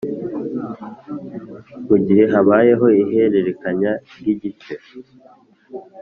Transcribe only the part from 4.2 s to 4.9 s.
igice